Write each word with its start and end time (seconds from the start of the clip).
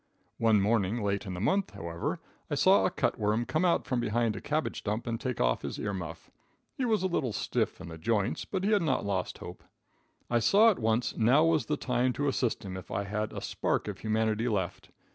One 0.39 0.59
morning 0.61 1.03
late 1.03 1.27
in 1.27 1.35
the 1.35 1.39
month, 1.39 1.75
however, 1.75 2.19
I 2.49 2.55
saw 2.55 2.87
a 2.87 2.89
cut 2.89 3.19
worm 3.19 3.45
come 3.45 3.63
out 3.63 3.85
from 3.85 3.99
behind 3.99 4.35
a 4.35 4.41
cabbage 4.41 4.79
stump 4.79 5.05
and 5.05 5.21
take 5.21 5.39
off 5.39 5.61
his 5.61 5.77
ear 5.77 5.93
muff. 5.93 6.31
He 6.75 6.85
was 6.85 7.03
a 7.03 7.07
little 7.07 7.31
stiff 7.33 7.79
in 7.79 7.89
the 7.89 7.99
joints, 7.99 8.43
but 8.43 8.63
he 8.63 8.71
had 8.71 8.81
not 8.81 9.05
lost 9.05 9.37
hope. 9.37 9.63
I 10.27 10.39
saw 10.39 10.71
at 10.71 10.79
once 10.79 11.15
now 11.17 11.45
was 11.45 11.67
the 11.67 11.77
time 11.77 12.13
to 12.13 12.27
assist 12.27 12.65
him 12.65 12.75
if 12.77 12.89
I 12.89 13.03
had 13.03 13.31
a 13.31 13.41
spark 13.41 13.87
of 13.87 13.99
humanity 13.99 14.47
left. 14.47 14.89